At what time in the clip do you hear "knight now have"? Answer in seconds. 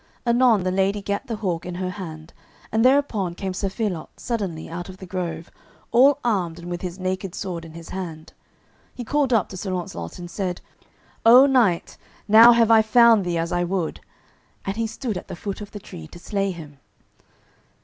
11.45-12.71